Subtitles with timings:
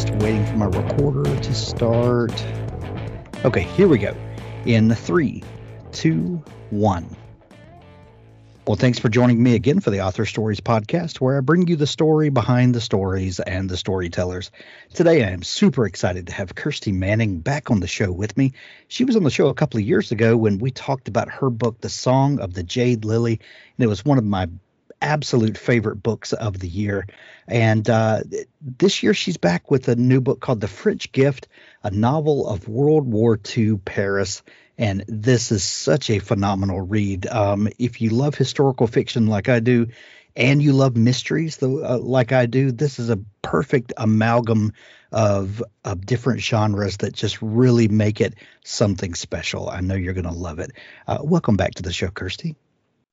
[0.00, 2.32] just waiting for my recorder to start.
[3.44, 4.16] Okay, here we go.
[4.64, 5.42] In the three,
[5.92, 7.16] two, one.
[8.66, 11.76] Well, thanks for joining me again for the Author Stories podcast, where I bring you
[11.76, 14.50] the story behind the stories and the storytellers.
[14.94, 18.52] Today, I am super excited to have Kirsty Manning back on the show with me.
[18.88, 21.50] She was on the show a couple of years ago when we talked about her
[21.50, 23.40] book, The Song of the Jade Lily,
[23.76, 24.48] and it was one of my
[25.00, 27.06] absolute favorite books of the year.
[27.46, 28.20] And uh,
[28.60, 31.48] this year, she's back with a new book called The French Gift,
[31.82, 34.42] a novel of World War II Paris.
[34.78, 37.26] And this is such a phenomenal read.
[37.26, 39.88] Um, if you love historical fiction like I do,
[40.36, 44.72] and you love mysteries the, uh, like I do, this is a perfect amalgam
[45.12, 49.68] of of different genres that just really make it something special.
[49.68, 50.70] I know you're going to love it.
[51.06, 52.54] Uh, welcome back to the show, Kirsty.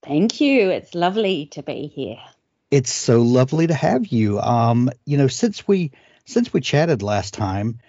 [0.03, 0.69] Thank you.
[0.69, 2.17] It's lovely to be here.
[2.71, 4.39] It's so lovely to have you.
[4.39, 5.91] Um, you know, since we
[6.25, 7.79] since we chatted last time,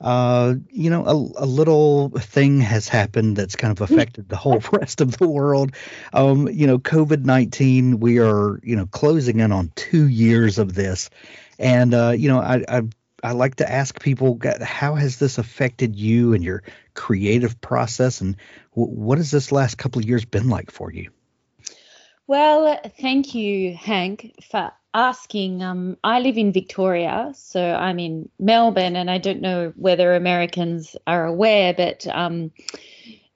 [0.00, 4.60] uh, you know, a, a little thing has happened that's kind of affected the whole
[4.72, 5.72] rest of the world.
[6.12, 7.98] Um, you know, COVID nineteen.
[7.98, 11.10] We are, you know, closing in on two years of this,
[11.58, 12.82] and uh, you know, I, I
[13.24, 16.62] I like to ask people, how has this affected you and your
[16.94, 18.36] creative process, and
[18.76, 21.10] w- what has this last couple of years been like for you?
[22.28, 25.62] Well, thank you, Hank, for asking.
[25.62, 30.94] Um, I live in Victoria, so I'm in Melbourne, and I don't know whether Americans
[31.06, 32.52] are aware, but um,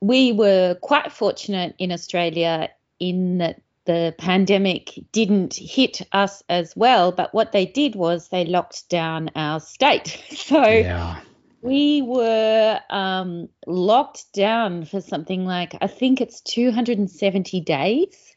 [0.02, 2.68] we were quite fortunate in Australia
[3.00, 7.12] in that the pandemic didn't hit us as well.
[7.12, 10.22] But what they did was they locked down our state.
[10.36, 11.16] So Yeah.
[11.62, 18.31] we were um, locked down for something like, I think it's 270 days.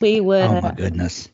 [0.00, 1.28] We were Oh my goodness.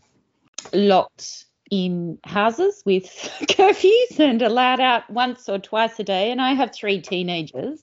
[0.73, 3.05] locked in houses with
[3.43, 6.31] curfews and allowed out once or twice a day.
[6.31, 7.83] And I have three teenagers.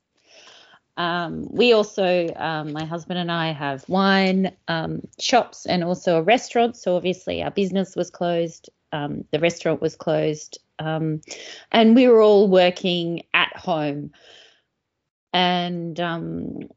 [0.96, 6.22] Um, we also, um, my husband and I, have wine um, shops and also a
[6.22, 6.76] restaurant.
[6.76, 11.22] So obviously, our business was closed, um, the restaurant was closed, um,
[11.72, 14.12] and we were all working at home.
[15.32, 16.70] And um,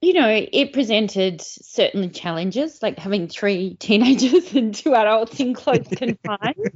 [0.00, 5.86] you know, it presented certain challenges, like having three teenagers and two adults in close
[5.96, 6.74] confines.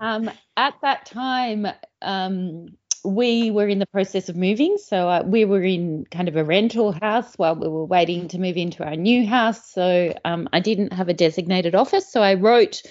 [0.00, 1.66] Um, at that time,
[2.02, 2.66] um,
[3.04, 4.78] we were in the process of moving.
[4.78, 8.38] So uh, we were in kind of a rental house while we were waiting to
[8.38, 9.70] move into our new house.
[9.70, 12.10] So um, I didn't have a designated office.
[12.10, 12.82] So I wrote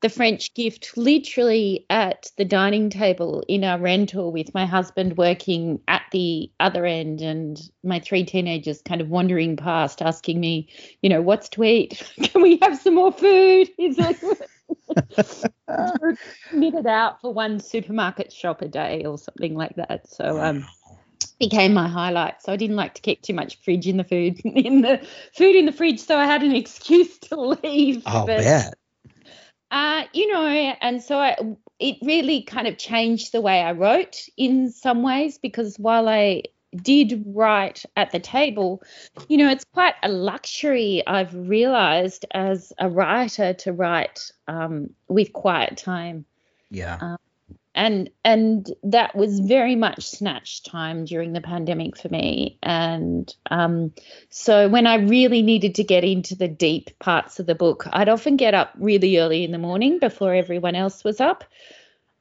[0.00, 5.80] the French gift literally at the dining table in our rental with my husband working
[5.88, 10.68] at the other end and my three teenagers kind of wandering past asking me,
[11.02, 12.02] you know, what's to eat?
[12.22, 13.68] Can we have some more food?
[13.78, 14.18] Is it
[16.52, 20.08] knitted out for one supermarket shop a day or something like that.
[20.08, 20.66] So um
[21.40, 22.42] became my highlight.
[22.42, 25.04] So I didn't like to keep too much fridge in the food in the
[25.36, 26.00] food in the fridge.
[26.00, 28.04] So I had an excuse to leave.
[28.04, 28.74] But- bet.
[29.70, 31.36] Uh, you know, and so I,
[31.78, 36.44] it really kind of changed the way I wrote in some ways because while I
[36.76, 38.82] did write at the table,
[39.28, 45.32] you know, it's quite a luxury I've realized as a writer to write um, with
[45.32, 46.24] quiet time.
[46.70, 47.16] Yeah.
[47.78, 52.58] And and that was very much snatched time during the pandemic for me.
[52.60, 53.92] And um,
[54.30, 58.08] so when I really needed to get into the deep parts of the book, I'd
[58.08, 61.44] often get up really early in the morning before everyone else was up.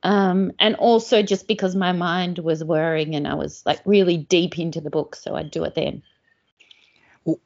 [0.04, 4.60] Um, and also just because my mind was whirring and I was like really deep
[4.60, 6.04] into the book, so I'd do it then.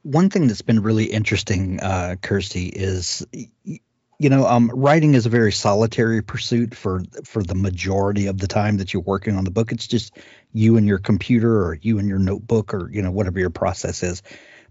[0.02, 3.26] One thing that's been really interesting, uh, Kirsty, is
[4.22, 8.46] you know, um, writing is a very solitary pursuit for for the majority of the
[8.46, 9.72] time that you're working on the book.
[9.72, 10.16] It's just
[10.52, 14.04] you and your computer, or you and your notebook, or you know whatever your process
[14.04, 14.22] is.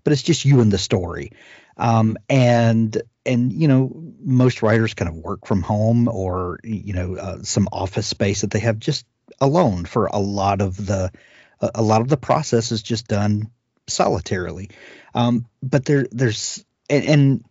[0.06, 1.34] But it's just you and the story.
[1.76, 3.92] Um, and and you know
[4.24, 8.52] most writers kind of work from home or you know uh, some office space that
[8.52, 9.06] they have just
[9.42, 11.12] alone for a lot of the
[11.60, 13.52] a, lot of the process is just done
[13.88, 14.70] solitarily.
[15.14, 17.46] Um, but there there's and, and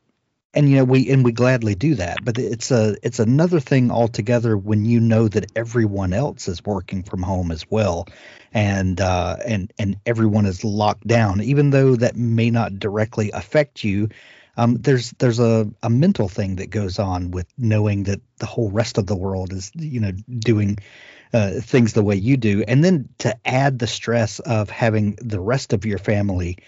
[0.55, 2.25] and you know we and we gladly do that.
[2.25, 7.02] But it's a it's another thing altogether when you know that everyone else is working
[7.02, 8.06] from home as well.
[8.52, 11.41] And uh and and everyone is locked down.
[11.43, 14.08] Even though that may not directly affect you
[14.56, 18.70] um there's there's a a mental thing that goes on with knowing that the whole
[18.70, 20.11] rest of the world is you know
[20.41, 20.76] doing
[21.32, 22.64] uh, things the way you do.
[22.67, 26.58] And then to add the stress of having the rest of your family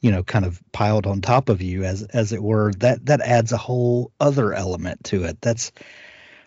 [0.00, 3.20] you know kind of piled on top of you as as it were that that
[3.20, 5.72] adds a whole other element to it that's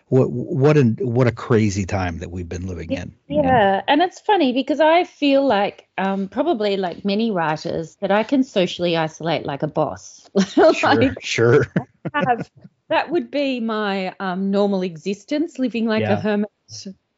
[0.08, 3.58] what what a what a crazy time that we've been living in you know?
[3.58, 8.24] Yeah, and it's funny because I feel like um, probably like many writers that I
[8.24, 10.28] can socially isolate like a boss.
[10.74, 11.66] sure Like, sure
[12.14, 12.50] have,
[12.88, 16.16] that would be my um, normal existence, living like Yeah.
[16.16, 16.50] a hermit.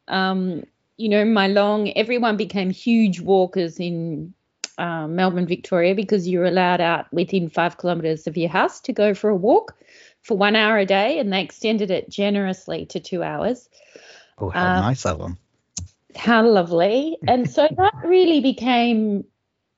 [0.07, 0.63] Um,
[0.97, 4.33] you know, my long, everyone became huge walkers in
[4.77, 9.13] uh, Melbourne, Victoria, because you're allowed out within five kilometres of your house to go
[9.13, 9.75] for a walk
[10.21, 13.69] for one hour a day, and they extended it generously to two hours.
[14.39, 15.37] oh how um, nice of them
[16.15, 17.17] How lovely.
[17.27, 19.25] And so that really became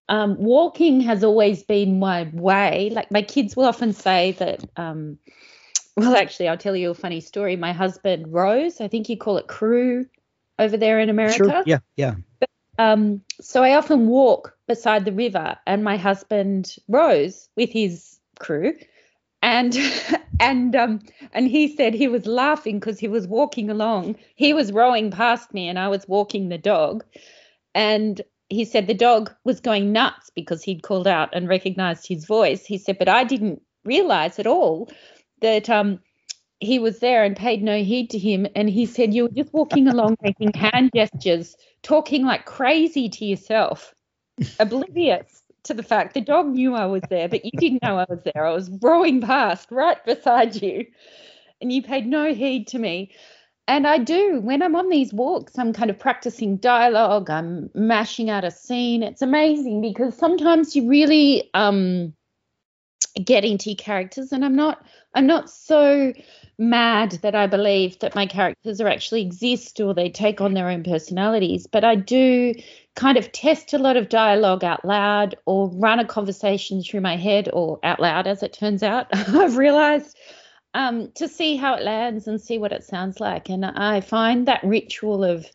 [0.10, 2.90] um, walking has always been my way.
[2.92, 5.18] Like my kids will often say that, um,
[5.96, 7.56] well, actually, I'll tell you a funny story.
[7.56, 10.06] My husband, rows, I think you call it crew
[10.60, 11.38] over there in America.
[11.38, 12.16] sure yeah yeah
[12.80, 18.74] Um, so I often walk beside the river, and my husband rows with his crew,
[19.42, 19.78] and
[20.40, 21.00] and um
[21.34, 24.16] and he said he was laughing because he was walking along.
[24.36, 27.04] He was rowing past me, and I was walking the dog,
[27.74, 32.26] and he said the dog was going nuts because he'd called out and recognized his
[32.26, 32.66] voice.
[32.66, 34.90] He said, but I didn't realize at all
[35.42, 36.00] that um
[36.60, 38.48] he was there and paid no heed to him.
[38.56, 43.26] And he said, You were just walking along making hand gestures, talking like crazy to
[43.26, 43.94] yourself,
[44.60, 48.06] oblivious to the fact the dog knew I was there, but you didn't know I
[48.10, 48.46] was there.
[48.46, 50.86] I was rowing past right beside you,
[51.62, 53.12] and you paid no heed to me.
[53.70, 58.30] And I do, when I'm on these walks, I'm kind of practicing dialogue, I'm mashing
[58.30, 59.04] out a scene.
[59.04, 62.14] It's amazing because sometimes you really um,
[63.22, 64.86] get into your characters, and I'm not.
[65.14, 66.14] I'm not so
[66.60, 70.70] mad that I believe that my characters are actually exist or they take on their
[70.70, 72.54] own personalities, but I do
[72.98, 77.16] kind of test a lot of dialogue out loud or run a conversation through my
[77.16, 79.08] head or out loud, as it turns out.
[79.14, 80.18] I've realized
[80.74, 83.50] um, to see how it lands and see what it sounds like.
[83.50, 85.46] And I find that ritual of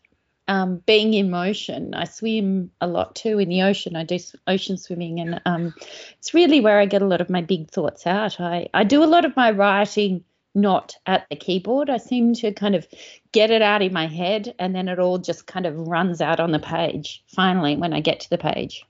[0.47, 1.93] um, being in motion.
[1.93, 3.97] I swim a lot too in the ocean.
[3.97, 4.17] I do
[4.47, 5.73] ocean swimming, and um,
[6.19, 8.39] it's really where I get a lot of my big thoughts out.
[8.39, 10.23] I, I do a lot of my writing
[10.55, 11.89] not at the keyboard.
[11.89, 12.87] I seem to kind of
[13.31, 16.39] get it out in my head, and then it all just kind of runs out
[16.39, 17.23] on the page.
[17.27, 18.85] Finally, when I get to the page.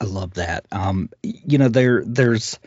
[0.00, 0.66] I love that.
[0.72, 2.58] Um, you know, there there's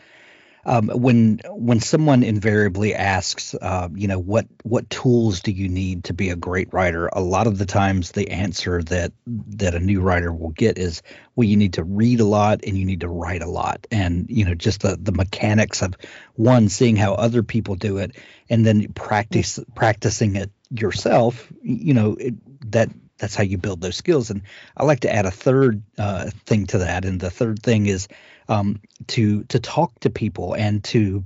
[0.66, 6.04] um, when when someone invariably asks, uh, you know, what what tools do you need
[6.04, 7.06] to be a great writer?
[7.12, 11.02] A lot of the times, the answer that that a new writer will get is,
[11.36, 14.26] well, you need to read a lot and you need to write a lot, and
[14.28, 15.94] you know, just the the mechanics of
[16.34, 18.16] one seeing how other people do it,
[18.50, 21.50] and then practice practicing it yourself.
[21.62, 22.34] You know, it,
[22.72, 24.30] that that's how you build those skills.
[24.30, 24.42] And
[24.76, 28.08] I like to add a third uh, thing to that, and the third thing is
[28.48, 31.24] um, to to talk to people and to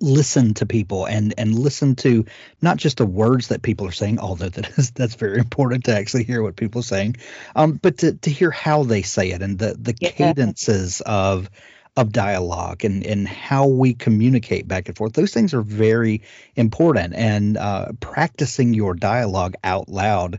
[0.00, 2.24] listen to people and and listen to
[2.62, 5.96] not just the words that people are saying although that is that's very important to
[5.96, 7.16] actually hear what people are saying
[7.56, 10.10] um but to to hear how they say it and the the Yeah.
[10.10, 11.50] cadences of
[11.96, 16.22] of dialogue and and how we communicate back and forth those things are very
[16.54, 20.38] important and uh practicing your dialogue out loud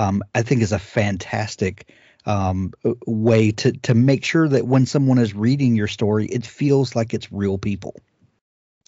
[0.00, 1.86] um i think is a fantastic
[2.26, 2.72] um,
[3.06, 7.14] way to to make sure that when someone is reading your story, it feels like
[7.14, 7.96] it's real people.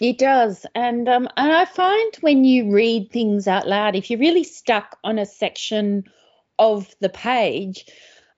[0.00, 4.18] It does, and um, and I find when you read things out loud, if you're
[4.18, 6.04] really stuck on a section
[6.58, 7.86] of the page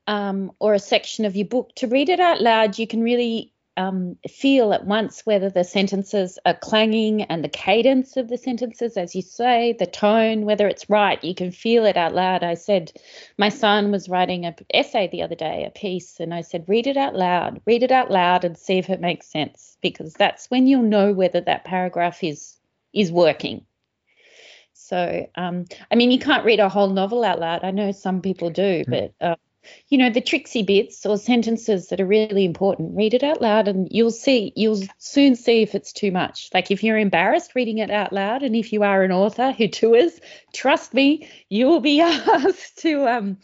[0.06, 3.52] um, or a section of your book, to read it out loud, you can really
[3.76, 8.96] um, feel at once whether the sentences are clanging and the cadence of the sentences,
[8.96, 11.22] as you say, the tone, whether it's right.
[11.22, 12.42] You can feel it out loud.
[12.44, 12.92] I said,
[13.38, 16.86] my son was writing an essay the other day, a piece, and I said, read
[16.86, 20.50] it out loud, read it out loud, and see if it makes sense, because that's
[20.50, 22.56] when you'll know whether that paragraph is
[22.92, 23.66] is working.
[24.72, 27.64] So, um, I mean, you can't read a whole novel out loud.
[27.64, 29.36] I know some people do, but uh,
[29.88, 33.68] you know, the tricksy bits or sentences that are really important, read it out loud,
[33.68, 34.52] and you'll see.
[34.56, 36.50] You'll soon see if it's too much.
[36.52, 39.68] Like if you're embarrassed reading it out loud, and if you are an author who
[39.68, 40.20] tours,
[40.52, 43.38] trust me, you will be asked to um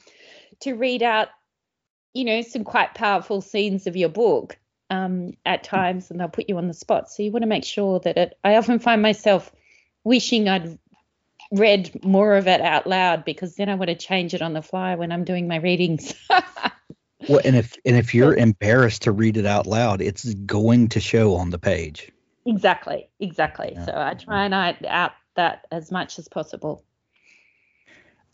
[0.60, 1.28] to read out,
[2.12, 4.58] you know, some quite powerful scenes of your book
[4.90, 7.10] um, at times, and they'll put you on the spot.
[7.10, 8.38] So you want to make sure that it.
[8.44, 9.50] I often find myself
[10.04, 10.78] wishing I'd
[11.50, 14.62] read more of it out loud because then I want to change it on the
[14.62, 16.14] fly when I'm doing my readings.
[17.28, 21.00] Well, and if and if you're embarrassed to read it out loud, it's going to
[21.00, 22.11] show on the page.
[22.47, 23.73] exactly, exactly.
[23.75, 23.85] Yeah.
[23.85, 26.83] So I try and I out that as much as possible.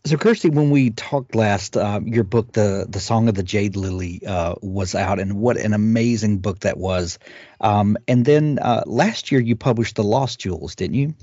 [0.05, 3.75] So, Kirsty, when we talked last, um, your book, the the Song of the Jade
[3.75, 7.19] Lily, uh, was out, and what an amazing book that was.
[7.59, 11.13] Um, and then uh, last year, you published the Lost Jewels, didn't you?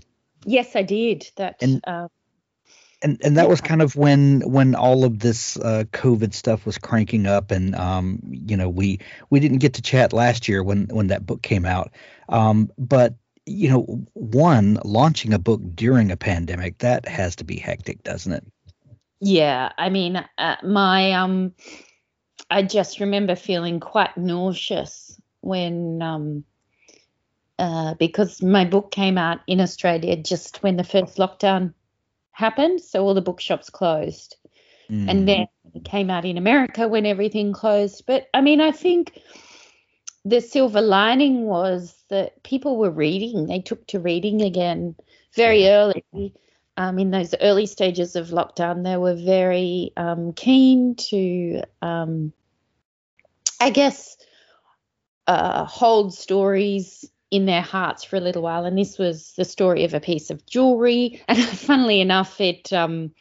[0.44, 1.30] Yes, I did.
[1.36, 2.08] That And- uh,
[3.02, 6.78] And and that was kind of when when all of this uh, COVID stuff was
[6.78, 8.98] cranking up, and um, you know, we
[9.28, 11.92] we didn't get to chat last year when when that book came out.
[12.30, 17.56] Um, but you know, one launching a book during a pandemic that has to be
[17.58, 18.44] hectic, doesn't it?
[19.20, 21.52] Yeah, I mean, uh, my um,
[22.50, 26.44] I just remember feeling quite nauseous when um,
[27.58, 31.72] uh, because my book came out in Australia just when the first lockdown
[32.32, 34.36] happened, so all the bookshops closed,
[34.90, 35.08] Mm.
[35.08, 38.04] and then it came out in America when everything closed.
[38.06, 39.18] But I mean, I think
[40.24, 44.94] the silver lining was that people were reading; they took to reading again
[45.34, 46.04] very early
[46.76, 52.32] um, in those early stages of lockdown, they were very um, keen to, um,
[53.60, 54.16] I guess,
[55.26, 58.64] uh, hold stories in their hearts for a little while.
[58.64, 61.22] And this was the story of a piece of jewelry.
[61.28, 63.12] And funnily enough, it, um,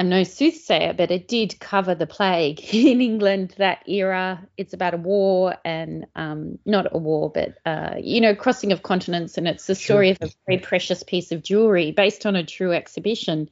[0.00, 4.46] I'm no soothsayer, but it did cover the plague in England that era.
[4.56, 8.82] It's about a war and um, not a war, but uh, you know, crossing of
[8.82, 12.44] continents, and it's the story of a very precious piece of jewelry based on a
[12.44, 13.50] true exhibition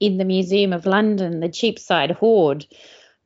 [0.00, 2.66] in the Museum of London, the Cheapside Hoard,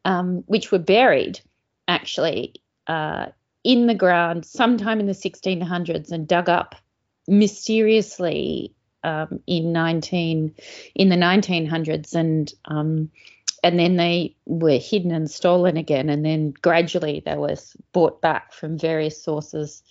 [0.04, 1.40] um, which were buried
[1.86, 2.54] actually
[2.88, 3.26] uh,
[3.68, 6.74] in the ground sometime in the 1600s and dug up
[7.28, 8.72] mysteriously
[9.04, 10.54] um, in 19
[10.94, 13.10] in the 1900s and um,
[13.62, 17.56] and then they were hidden and stolen again and then gradually they were
[17.92, 19.82] bought back from various sources.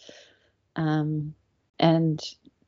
[0.76, 1.36] Um,
[1.78, 2.20] and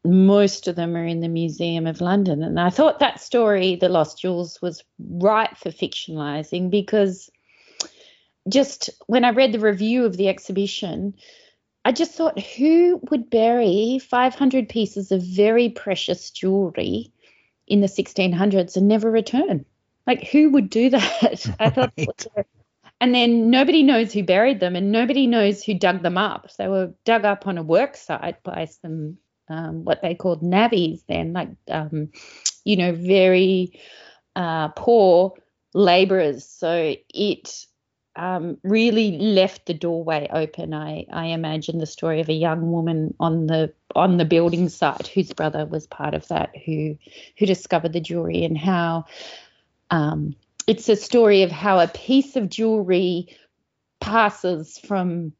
[0.05, 2.43] most of them are in the museum of london.
[2.43, 7.31] And i thought that story the lost jewels was right for fictionalizing because
[8.49, 11.13] just when i read the review of the exhibition
[11.85, 17.13] I just thought, who would bury 500 pieces of very precious jewelry
[17.67, 19.65] in the 1600s and never return?
[20.05, 21.55] Like, who would do that?
[21.59, 21.93] I thought,
[22.99, 26.49] and then nobody knows who buried them, and nobody knows who dug them up.
[26.57, 31.01] They were dug up on a work site by some um, what they called navvies,
[31.07, 32.09] then, like, um,
[32.65, 33.79] you know, very
[34.35, 35.33] uh, poor
[35.73, 36.45] laborers.
[36.45, 37.65] So it
[38.19, 40.73] um, really left the doorway open.
[40.73, 45.07] I, I imagine the story of a young woman on the on the building site
[45.07, 46.97] whose brother was part of that, who
[47.37, 49.05] who discovered the jewelry and how
[49.89, 50.35] um,
[50.67, 53.37] it's a story of how a piece of jewelry
[54.01, 55.31] passes from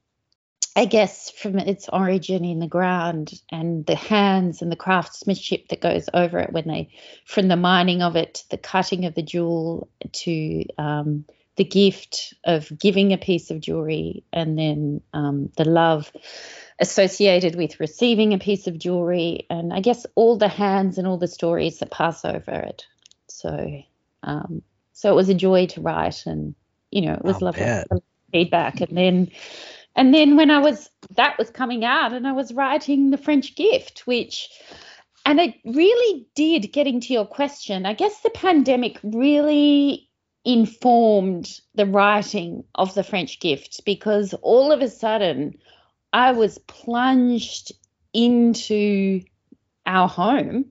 [0.78, 5.82] I guess from its origin in the ground and the hands and the craftsmanship that
[5.82, 6.92] goes over it when they,
[7.26, 11.26] from the mining of it, to the cutting of the jewel, to um,
[11.56, 16.12] the gift of giving a piece of jewelry, and then um, the love
[16.80, 21.18] associated with receiving a piece of jewelry, and I guess all the hands and all
[21.18, 22.86] the stories that pass over it.
[23.28, 23.84] So,
[24.24, 24.62] um,
[24.94, 26.56] so it was a joy to write, and
[26.92, 27.88] you know, it was I'll lovely bet.
[28.32, 29.32] feedback, and then
[29.96, 33.56] and then when I was that was coming out and I was writing the French
[33.56, 34.50] gift, which
[35.26, 37.86] and it really did getting to your question.
[37.86, 40.09] I guess the pandemic really
[40.46, 45.58] informed the writing of the French gift because all of a sudden
[46.14, 47.74] I was plunged
[48.14, 49.22] into
[49.86, 50.66] our home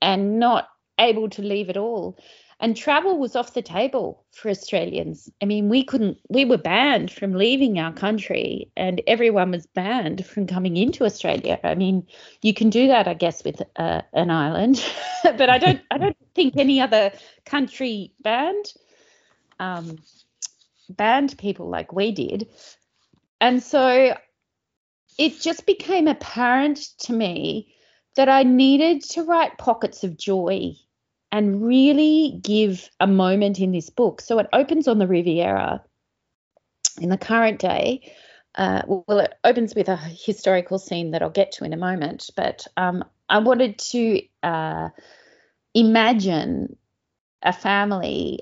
[0.00, 2.18] and not able to leave at all
[2.62, 5.28] and travel was off the table for Australians.
[5.42, 10.24] I mean, we couldn't, we were banned from leaving our country, and everyone was banned
[10.24, 11.58] from coming into Australia.
[11.64, 12.06] I mean,
[12.40, 14.82] you can do that, I guess, with uh, an island,
[15.24, 17.10] but I don't, I don't think any other
[17.44, 18.72] country banned,
[19.58, 19.98] um,
[20.88, 22.48] banned people like we did,
[23.40, 24.16] and so
[25.18, 27.74] it just became apparent to me
[28.16, 30.72] that I needed to write pockets of joy
[31.30, 34.20] and really give a moment in this book.
[34.20, 35.82] So it opens on the Riviera
[37.00, 38.12] in the current day.
[38.54, 42.28] Uh, well, it opens with a historical scene that I'll get to in a moment,
[42.36, 44.90] but um, I wanted to uh,
[45.72, 46.76] imagine
[47.42, 48.40] a family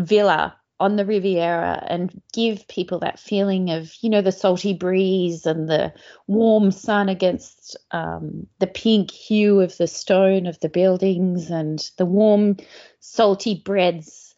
[0.00, 5.44] villa on the Riviera and give people that feeling of, you know, the salty breeze
[5.44, 5.92] and the
[6.26, 12.06] warm sun against um, the pink hue of the stone of the buildings and the
[12.06, 12.56] warm,
[12.98, 14.34] salty breads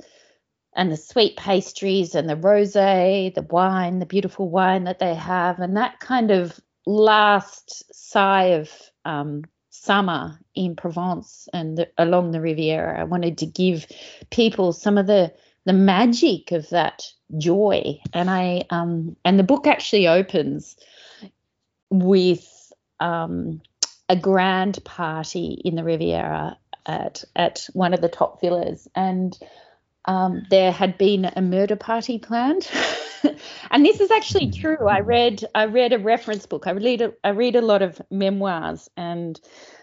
[0.75, 5.61] and the sweet pastries and the rosé, the wine, the beautiful wine that they have,
[5.61, 8.71] and that kind of last sigh of
[9.04, 13.00] um, summer in Provence and the, along the Riviera.
[13.00, 13.87] I wanted to give
[14.31, 15.33] people some of the
[15.64, 17.04] the magic of that
[17.38, 20.76] joy, and I um, and the book actually opens
[21.90, 23.61] with um,
[24.09, 29.38] a grand party in the Riviera at at one of the top villas, and
[30.04, 32.69] um, there had been a murder party planned.
[33.71, 34.88] and this is actually true.
[34.88, 36.66] I read I read a reference book.
[36.66, 39.40] I read a, I read a lot of memoirs, and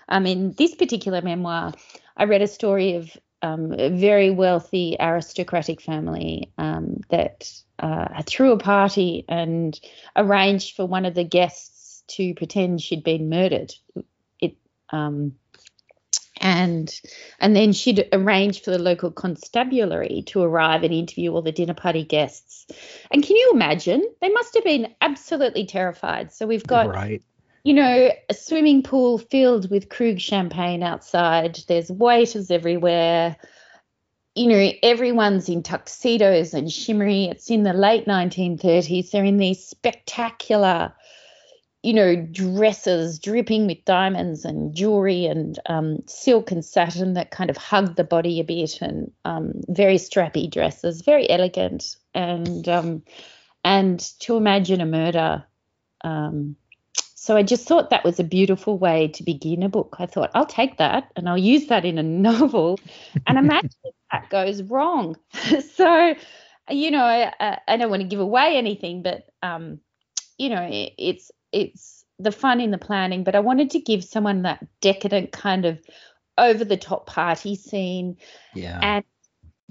[0.09, 1.73] um, in this particular memoir,
[2.17, 8.57] I read a story of um, very wealthy aristocratic family um, that uh, threw a
[8.57, 9.79] party and
[10.15, 13.73] arranged for one of the guests to pretend she'd been murdered.
[14.39, 14.57] It
[14.89, 15.33] um,
[16.41, 16.93] and
[17.39, 21.73] and then she'd arrange for the local constabulary to arrive and interview all the dinner
[21.73, 22.65] party guests.
[23.11, 24.03] And can you imagine?
[24.21, 26.33] They must have been absolutely terrified.
[26.33, 27.21] So we've got right.
[27.63, 31.59] You know, a swimming pool filled with Krug champagne outside.
[31.67, 33.35] There's waiters everywhere.
[34.35, 37.25] You know, everyone's in tuxedos and shimmery.
[37.25, 39.11] It's in the late 1930s.
[39.11, 40.93] They're in these spectacular
[41.81, 47.49] you know, dresses dripping with diamonds and jewelry and um, silk and satin that kind
[47.49, 53.01] of hug the body a bit, and um, very strappy dresses, very elegant, and um,
[53.63, 55.45] and to imagine a murder.
[57.21, 59.97] So I just thought that was a beautiful way to begin a book.
[59.99, 62.79] I thought I'll take that and I'll use that in a novel,
[63.27, 65.17] and imagine if that goes wrong.
[65.75, 66.15] so,
[66.69, 69.81] you know, I, I, don't want to give away anything, but um,
[70.37, 74.01] you know, it, it's it's the fun in the planning, but I wanted to give
[74.05, 75.77] someone that decadent kind of
[76.37, 78.15] over the top party scene.
[78.55, 78.79] Yeah.
[78.81, 79.03] And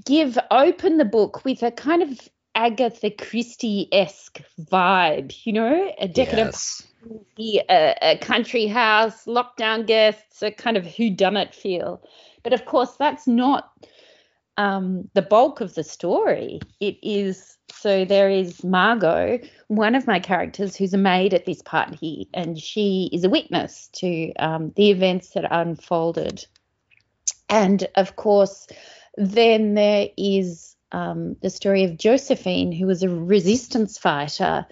[0.05, 6.09] give open the book with a kind of Agatha Christie esque vibe, you know, a
[6.09, 6.83] decadent Yes.
[7.39, 12.03] A, a country house, lockdown guests, a kind of whodunit feel.
[12.43, 13.73] But of course, that's not
[14.57, 16.61] um, the bulk of the story.
[16.81, 21.63] It is so there is Margot, one of my characters, who's a maid at this
[21.63, 26.45] party, and she is a witness to um, the events that unfolded.
[27.49, 28.67] And of course,
[29.17, 34.67] then there is um, the story of Josephine, who was a resistance fighter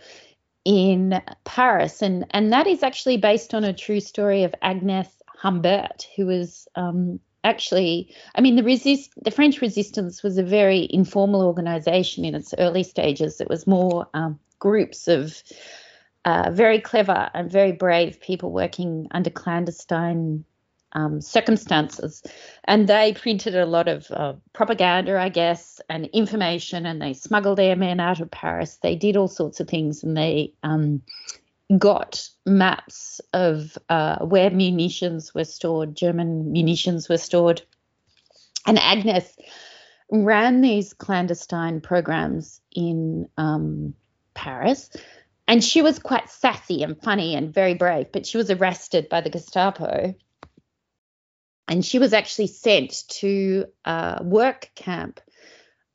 [0.66, 6.08] in Paris, and and that is actually based on a true story of Agnes Humbert,
[6.16, 11.42] who was um, actually, I mean, the resist the French resistance was a very informal
[11.42, 13.40] organization in its early stages.
[13.40, 15.40] It was more um, groups of
[16.24, 20.44] uh, very clever and very brave people working under clandestine
[20.96, 22.22] um, circumstances.
[22.64, 27.58] And they printed a lot of uh, propaganda, I guess, and information, and they smuggled
[27.58, 28.78] their men out of Paris.
[28.82, 31.02] They did all sorts of things, and they um,
[31.76, 37.62] got maps of uh, where munitions were stored, German munitions were stored.
[38.66, 39.36] And Agnes
[40.10, 43.94] ran these clandestine programs in um,
[44.34, 44.90] Paris.
[45.48, 49.20] And she was quite sassy and funny and very brave, but she was arrested by
[49.20, 50.14] the Gestapo.
[51.68, 55.20] And she was actually sent to a work camp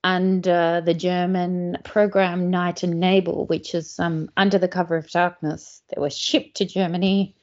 [0.04, 5.82] under the German program Night and Nebel, which is um, under the cover of darkness.
[5.90, 7.36] They were shipped to Germany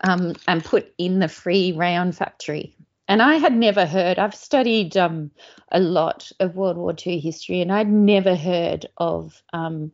[0.00, 2.76] um, and put in the Phrix rayon factory.
[3.08, 5.30] And I had never heard, I've studied um,
[5.70, 9.92] a lot of World War II history, and I'd never heard of, um,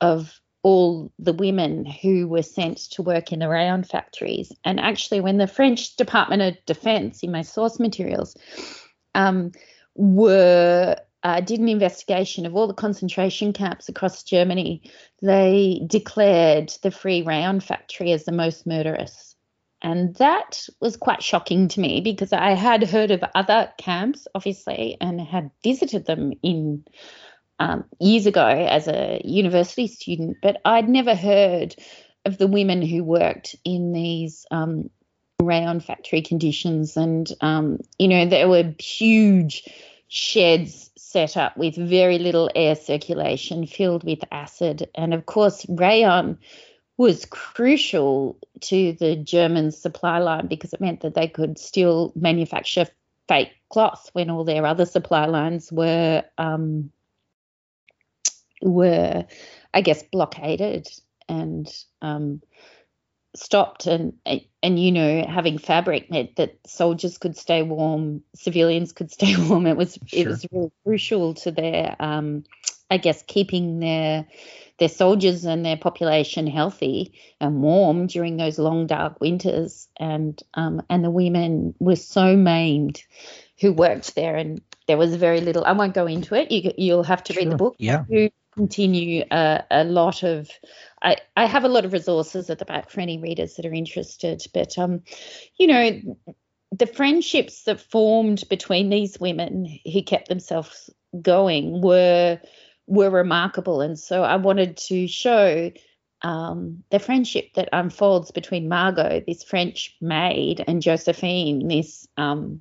[0.00, 4.52] of all the women who were sent to work in the rayon factories.
[4.64, 8.36] And actually, when the French Department of Defense, in my source materials,
[9.14, 9.52] um,
[9.94, 14.82] were uh, did an investigation of all the concentration camps across Germany,
[15.20, 19.36] they declared the Phrix Rayon factory as the most murderous.
[19.82, 24.96] And that was quite shocking to me because I had heard of other camps, obviously,
[25.00, 26.84] and had visited them in
[27.58, 31.74] um, years ago as a university student, but I'd never heard
[32.24, 34.90] of the women who worked in these um,
[35.40, 36.96] rayon factory conditions.
[36.96, 39.64] And, um, you know, there were huge
[40.08, 44.88] sheds set up with very little air circulation filled with acid.
[44.94, 46.38] And of course, rayon
[46.96, 52.86] was crucial to the German supply line because it meant that they could still manufacture
[53.28, 56.90] fake cloth when all their other supply lines were um,
[58.62, 59.26] were,
[59.74, 60.88] I guess, blockaded
[61.28, 61.68] and
[62.00, 62.42] um,
[63.34, 63.86] stopped.
[63.86, 64.14] And
[64.62, 69.66] and you know having fabric meant that soldiers could stay warm civilians could stay warm
[69.66, 70.20] it was Sure.
[70.20, 72.44] it was really crucial to their um
[72.90, 74.26] i guess keeping their
[74.78, 79.88] their soldiers and their population healthy and warm during those long dark winters.
[79.98, 83.00] And um and the women were so maimed
[83.60, 85.64] who worked there and there was very little.
[85.64, 86.50] I won't go into it.
[86.50, 87.76] You you'll have to read the book.
[87.78, 88.04] Yeah.
[88.54, 90.48] Continue a, a lot of
[91.02, 93.72] I, I have a lot of resources at the back for any readers that are
[93.72, 95.02] interested but um
[95.58, 96.16] you know
[96.72, 102.40] the friendships that formed between these women who kept themselves going were
[102.86, 103.80] were remarkable.
[103.80, 105.70] And so I wanted to show
[106.22, 112.60] um, the friendship that unfolds between Margot, this French maid, and Josephine, this um,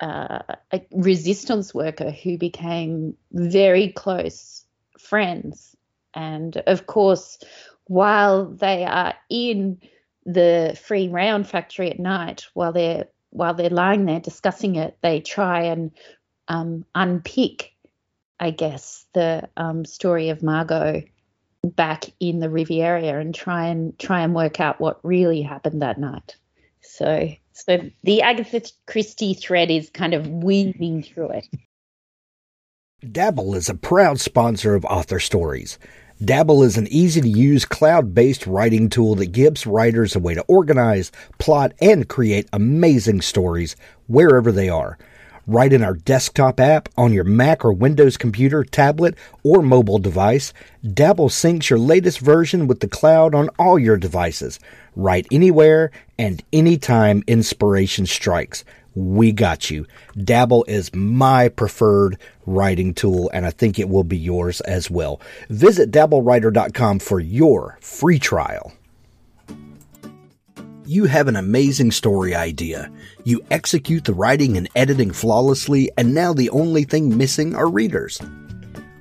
[0.00, 0.40] uh,
[0.72, 4.59] a resistance worker who became very close
[5.00, 5.76] friends.
[6.14, 7.38] And of course,
[7.84, 9.80] while they are in
[10.26, 15.20] the Phrix rayon factory at night, while they're while they're lying there discussing it, they
[15.20, 15.92] try and
[16.48, 17.72] um, unpick,
[18.40, 21.04] I guess, the um, story of Margot
[21.62, 26.00] back in the Riviera and try and try and work out what really happened that
[26.00, 26.36] night.
[26.80, 31.48] So so the Agatha Christie thread is kind of weaving through it.
[33.00, 35.78] Dabble is a proud sponsor of Author Stories.
[36.22, 40.34] Dabble is an easy to use cloud based writing tool that gives writers a way
[40.34, 43.74] to organize, plot, and create amazing stories
[44.06, 44.98] wherever they are.
[45.46, 50.52] Write in our desktop app on your Mac or Windows computer, tablet, or mobile device.
[50.92, 54.60] Dabble syncs your latest version with the cloud on all your devices.
[54.94, 58.62] Write anywhere and anytime inspiration strikes.
[58.94, 59.86] We got you.
[60.16, 65.20] Dabble is my preferred writing tool, and I think it will be yours as well.
[65.48, 68.72] Visit dabblewriter.com for your free trial.
[70.86, 72.90] You have an amazing story idea.
[73.22, 78.20] You execute the writing and editing flawlessly, and now the only thing missing are readers.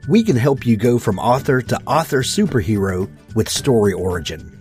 [0.07, 4.58] We can help you go from author to author superhero with Story Origin.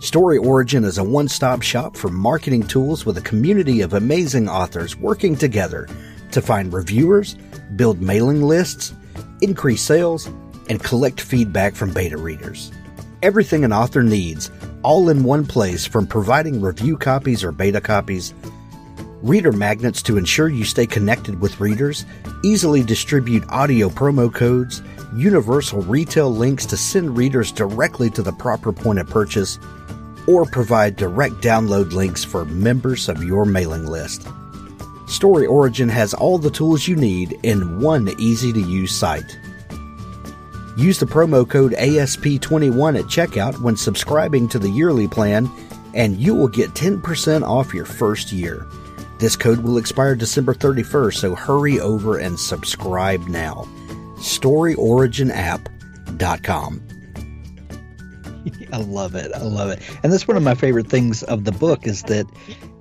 [0.00, 4.48] Story Origin is a one stop shop for marketing tools with a community of amazing
[4.48, 5.88] authors working together
[6.30, 7.34] to find reviewers,
[7.74, 8.94] build mailing lists,
[9.40, 10.30] increase sales,
[10.68, 12.70] and collect feedback from beta readers.
[13.24, 14.52] Everything an author needs,
[14.84, 18.34] all in one place from providing review copies or beta copies,
[19.20, 22.04] reader magnets to ensure you stay connected with readers,
[22.44, 24.80] easily distribute audio promo codes,
[25.16, 29.58] universal retail links to send readers directly to the proper point of purchase,
[30.28, 34.28] or provide direct download links for members of your mailing list.
[35.06, 39.38] Story Origin has all the tools you need in one easy to use site.
[40.76, 45.50] Use the promo code ASP21 at checkout when subscribing to the yearly plan,
[45.94, 48.66] and you will get 10% off your first year.
[49.18, 53.66] This code will expire December 31st, so hurry over and subscribe now.
[54.18, 56.87] StoryOriginApp.com.
[58.72, 59.32] I love it.
[59.32, 59.80] I love it.
[60.02, 62.26] And that's one of my favorite things of the book is that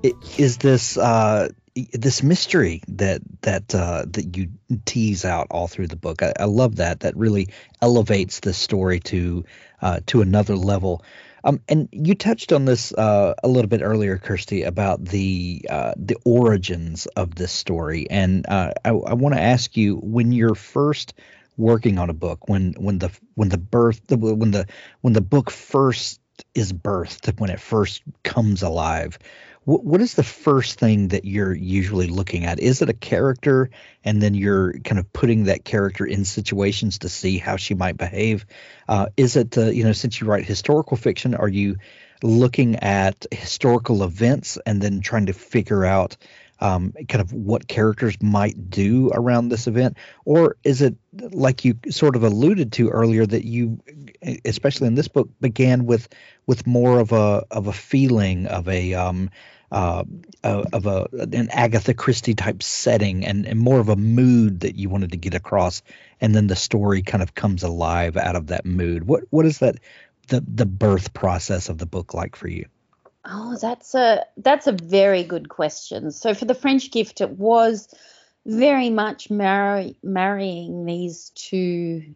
[0.03, 1.49] it is this uh,
[1.93, 4.49] this mystery that that uh, that you
[4.85, 6.21] tease out all through the book.
[6.21, 7.01] I, I love that.
[7.01, 7.49] That really
[7.81, 9.45] elevates the story to
[9.81, 11.03] uh, to another level.
[11.43, 15.93] Um, and you touched on this uh, a little bit earlier, Kirsty, about the uh,
[15.95, 18.07] the origins of this story.
[18.09, 21.13] And uh, I, I want to ask you when you're first
[21.57, 24.67] working on a book, when when the when the birth when the
[25.01, 26.21] when the book first
[26.53, 29.17] is birthed, when it first comes alive,
[29.63, 32.59] what what is the first thing that you're usually looking at?
[32.59, 33.69] Is it a character,
[34.03, 37.97] and then you're kind of putting that character in situations to see how she might
[37.97, 38.45] behave?
[38.87, 41.75] Uh, is it uh, you know since you write historical fiction, are you
[42.23, 46.17] looking at historical events and then trying to figure out
[46.59, 51.77] um, kind of what characters might do around this event, or is it like you
[51.89, 53.79] sort of alluded to earlier that you,
[54.45, 56.09] especially in this book, began with
[56.45, 59.29] with more of a of a feeling of a um,
[59.71, 60.03] uh,
[60.43, 64.89] of a an Agatha Christie type setting and, and more of a mood that you
[64.89, 65.81] wanted to get across,
[66.21, 69.05] and then the story kind of comes alive out of that mood.
[69.05, 69.75] What what is that
[70.27, 72.65] the the birth process of the book like for you?
[73.29, 76.11] Oh, that's a that's a very good question.
[76.11, 77.93] So for the French gift, it was
[78.45, 82.15] very much marry, marrying these two,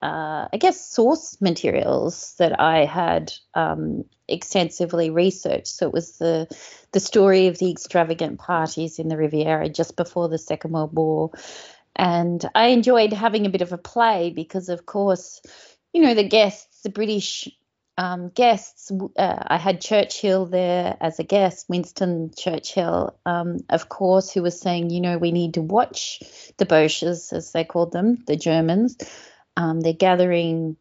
[0.00, 5.66] uh, I guess, source materials that I had um, extensively researched.
[5.66, 6.46] So it was the
[6.92, 11.32] the story of the extravagant parties in the Riviera just before the Second World War,
[11.96, 15.42] and I enjoyed having a bit of a play because, of course,
[15.92, 17.48] you know, the guests, the British
[17.98, 24.32] um, guests, uh, I had Churchill there as a guest, Winston Churchill, um, of course,
[24.32, 26.22] who was saying, you know, we need to watch
[26.56, 28.96] the Boches, as they called them, the Germans.
[29.56, 30.76] Um, they're gathering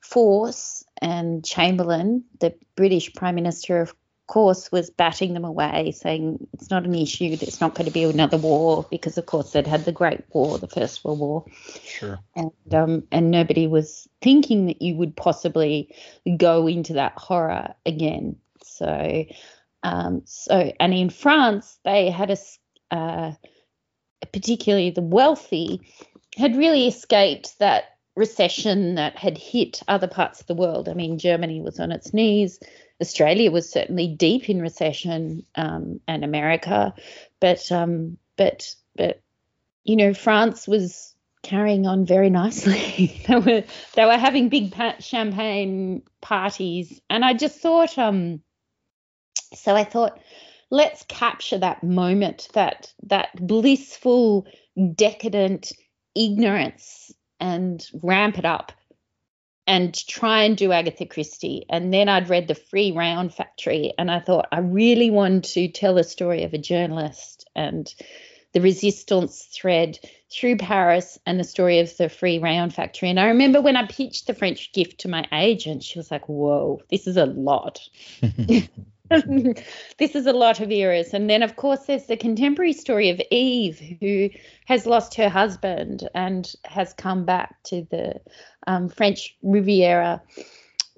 [0.00, 3.94] force, and Chamberlain, the British Prime Minister, of
[4.28, 8.04] course, was batting them away, saying it's not an issue, there's not going to be
[8.04, 11.44] another war, because of course they'd had the Great War, the First World War,
[11.82, 12.20] Sure.
[12.36, 15.92] and um, and nobody was thinking that you would possibly
[16.36, 18.36] go into that horror again.
[18.62, 19.24] So,
[19.82, 22.36] um, so and in France they had a,
[22.94, 23.32] uh,
[24.32, 25.80] particularly the wealthy,
[26.36, 30.88] had really escaped that recession that had hit other parts of the world.
[30.88, 32.58] I mean, Germany was on its knees.
[33.00, 36.94] Australia was certainly deep in recession, um, and America,
[37.40, 39.20] but um, but but
[39.84, 43.22] you know, France was carrying on very nicely.
[43.28, 48.42] they were they were having big champagne parties, and I just thought, um,
[49.54, 50.20] so I thought,
[50.70, 54.46] let's capture that moment, that that blissful,
[54.94, 55.72] decadent
[56.14, 58.72] ignorance, and ramp it up.
[59.68, 61.66] And try and do Agatha Christie.
[61.68, 65.68] And then I'd read The Phrix Rayon Factory, and I thought I really want to
[65.68, 67.94] tell the story of a journalist and
[68.52, 69.98] the resistance thread
[70.32, 73.10] through Paris and the story of the Phrix Rayon Factory.
[73.10, 76.28] And I remember when I pitched the French gift to my agent, she was like,
[76.28, 77.80] Whoa, this is a lot.
[79.98, 81.14] this is a lot of eras.
[81.14, 84.30] And then, of course, there's the contemporary story of Eve, who
[84.66, 88.20] has lost her husband and has come back to the
[88.66, 90.22] um, French Riviera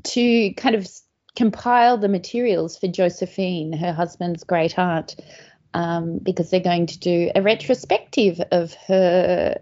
[0.02, 0.88] to kind of
[1.36, 5.16] compile the materials for Josephine, her husband's great aunt,
[5.74, 9.60] um, because they're going to do a retrospective of her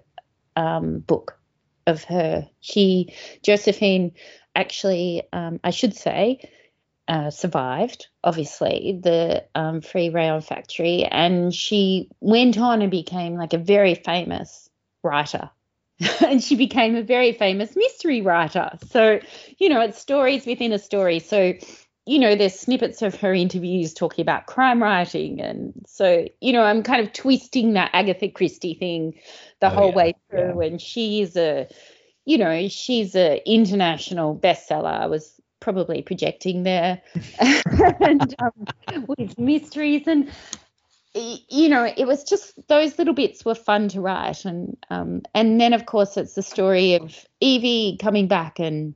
[0.56, 1.38] um, book,
[1.86, 2.48] of her.
[2.60, 4.12] She, Josephine,
[4.54, 6.40] actually, um, I should say,
[7.08, 13.54] uh, survived, obviously, the um, Phrix Rayon Factory, and she went on and became like
[13.54, 14.70] a very famous
[15.02, 15.50] writer.
[16.26, 18.70] and she became a very famous mystery writer.
[18.88, 19.20] So,
[19.58, 21.18] you know, it's stories within a story.
[21.18, 21.54] So,
[22.06, 25.40] you know, there's snippets of her interviews talking about crime writing.
[25.40, 29.20] And so, you know, I'm kind of twisting that Agatha Christie thing
[29.60, 30.60] the Oh, whole yeah, way through.
[30.60, 31.68] And she is a,
[32.24, 34.92] you know, she's a international bestseller.
[35.00, 37.02] I was probably projecting there.
[38.00, 40.30] And um, with mysteries and
[41.14, 44.44] you know it was just those little bits were fun to write.
[44.44, 48.94] And um, and then of course it's the story of Evie coming back and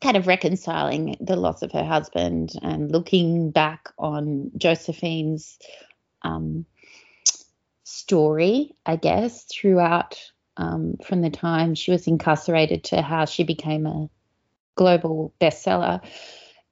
[0.00, 5.58] kind of reconciling the loss of her husband and looking back on Josephine's
[6.22, 6.66] um,
[7.84, 10.18] story I guess throughout
[10.56, 14.08] um, from the time she was incarcerated to how she became a
[14.74, 16.00] global bestseller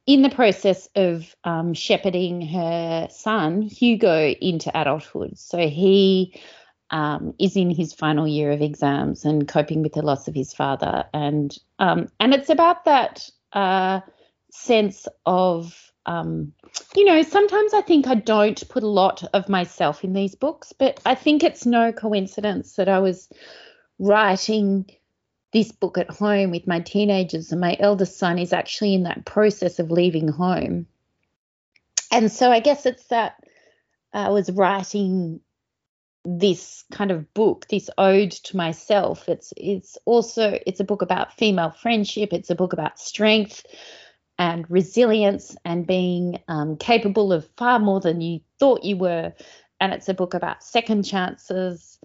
[0.07, 5.39] in the process of um, shepherding her son Hugo into adulthood.
[5.39, 6.41] So he
[6.91, 10.53] um, is in his final year of exams and coping with the loss of his
[10.53, 14.01] father, and um, and it's about that uh,
[14.51, 16.53] sense of um,
[16.95, 20.75] you know sometimes I think I don't put a lot of myself in these books,
[20.79, 23.31] but I think it's no coincidence that I was
[23.99, 24.91] writing
[25.53, 29.25] this book at home with my teenagers, and my eldest son is actually in that
[29.25, 30.87] process of leaving home.
[32.11, 33.43] And so I guess it's that
[34.13, 35.41] I was writing
[36.25, 39.29] this kind of book, this ode to myself.
[39.29, 42.33] It's it's also it's a book about female friendship.
[42.33, 43.65] It's a book about strength
[44.39, 49.33] and resilience and being um, capable of far more than you thought you were.
[49.81, 51.99] And it's a book about second chances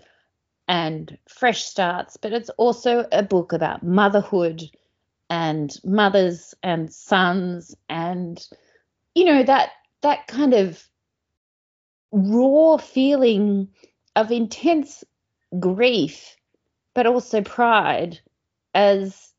[0.67, 4.63] and fresh starts, but it's also a book about motherhood
[5.30, 8.47] and mothers and sons and
[9.13, 10.88] you know that that kind of
[12.12, 13.67] raw feeling
[14.15, 15.03] of intense
[15.60, 16.36] grief
[16.93, 18.19] but also pride
[18.73, 19.34] as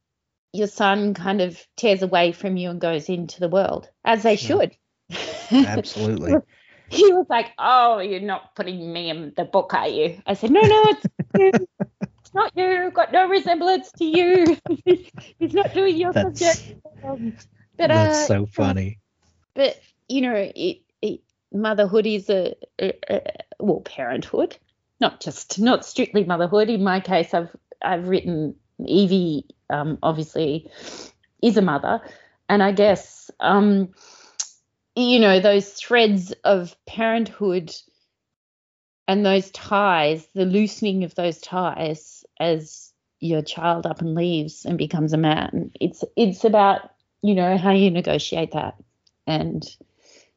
[0.52, 4.36] your son kind of tears away from you and goes into the world as they
[4.36, 4.76] should
[5.50, 6.34] Absolutely.
[6.90, 10.50] He was like, "Oh, you're not putting me in the book, are you?" I said,
[10.50, 11.68] "No, no, it's you.
[12.20, 12.90] It's not you.
[12.92, 14.56] Got no resemblance to you.
[15.38, 17.34] He's not doing your That's subject." Um,
[17.76, 18.98] but that's uh, so funny.
[19.54, 21.20] but you know, it, it,
[21.52, 23.22] motherhood is a, a, a
[23.60, 24.56] well, parenthood,
[25.00, 26.68] not just not strictly motherhood.
[26.68, 30.70] In my case, I've I've written Evie, um, obviously,
[31.42, 32.00] is a mother,
[32.48, 33.90] and I guess um,
[34.98, 37.72] you know those threads of parenthood
[39.06, 44.76] and those ties, the loosening of those ties as your child up and leaves and
[44.78, 45.70] becomes a man.
[45.80, 46.90] It's it's about
[47.22, 48.74] you know how you negotiate that,
[49.26, 49.64] and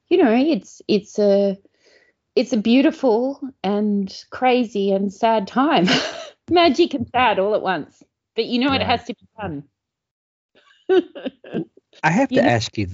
[0.09, 1.57] you know it's it's a
[2.35, 5.87] it's a beautiful and crazy and sad time,
[6.49, 8.01] magic and sad all at once.
[8.35, 9.63] But you know it has to be done.
[12.03, 12.87] I have to You know- ask you.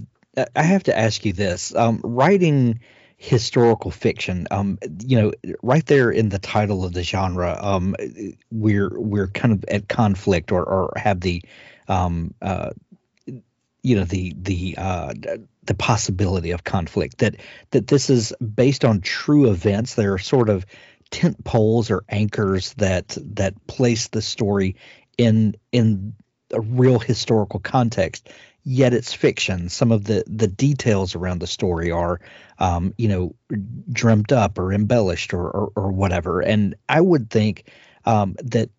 [0.56, 1.74] I have to ask you this.
[1.76, 2.80] Um, writing
[3.18, 5.32] historical fiction, um, you know,
[5.64, 7.96] right there in the title of the genre, um,
[8.52, 11.44] we're we're kind of at conflict or or have the,
[11.88, 12.72] um, uh,
[13.82, 15.14] you know, the the uh,
[15.64, 17.38] the possibility of conflict that
[17.72, 19.96] that this is based on true events.
[19.96, 20.66] There are sort of
[21.10, 24.76] tent poles or anchors that that place the story
[25.18, 26.14] in in
[26.52, 28.30] a real historical context
[28.68, 29.70] yet it's fiction.
[29.70, 32.20] Some of the the details around the story are
[32.60, 33.34] um, you know
[33.92, 36.42] dreamt up or embellished or or, or whatever.
[36.42, 37.72] And i would think
[38.06, 38.70] um, that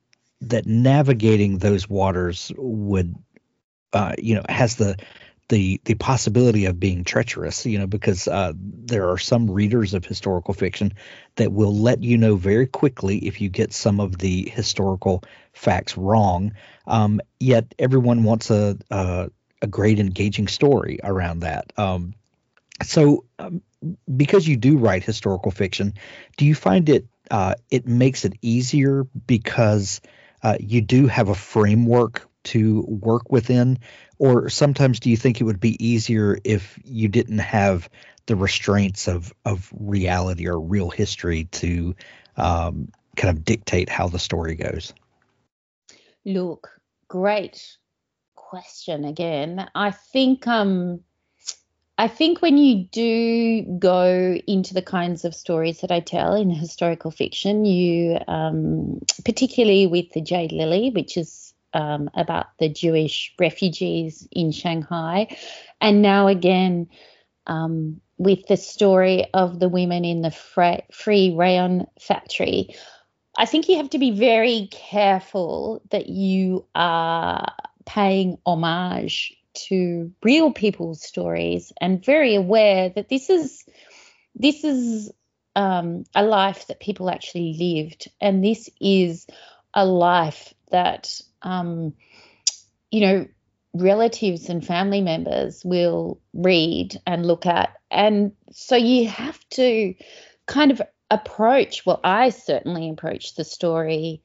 [0.43, 3.15] that navigating those waters would
[3.95, 4.97] uh, you know has the
[5.49, 10.05] the the possibility of being treacherous you know because uh, there are some readers of
[10.05, 10.93] historical fiction
[11.37, 15.25] that will let you know very quickly if you get some of the historical
[15.55, 16.53] facts wrong.
[16.87, 19.31] Um, yet everyone wants a, a
[19.63, 21.73] a great engaging story around that.
[21.77, 22.15] Um,
[22.83, 23.63] so um,
[24.17, 25.95] because you do write historical fiction
[26.37, 30.01] do you find it uh, it makes it easier because
[30.43, 33.79] uh, you do have a framework to work within?
[34.19, 37.91] Or sometimes do you think it would be easier if you didn't have
[38.27, 41.95] the restraints of of reality or real history to
[42.37, 44.95] um, kind of dictate how the story goes?
[46.25, 46.69] Look,
[47.09, 47.77] great
[48.49, 49.69] question again.
[49.75, 51.01] I think um
[51.99, 56.49] I think when you do go into the kinds of stories that I tell in
[56.49, 63.35] historical fiction, you um, particularly with the Jade Lily, which is um, about the Jewish
[63.39, 65.37] refugees in Shanghai,
[65.81, 66.89] and now again
[67.49, 72.77] um, with the story of the women in the Phrix rayon factory.
[73.37, 77.53] I think you have to be very careful that you are
[77.89, 83.65] paying homage to real people's stories and very aware that this is
[84.35, 85.11] this is
[85.57, 88.09] um, a life that people actually lived.
[88.21, 89.27] And this is
[89.75, 91.95] a life that um,
[92.91, 93.27] you know
[93.73, 97.71] relatives and family members will read and look at.
[97.91, 99.95] And so you have to
[100.47, 104.23] kind of approach well i certainly approach the story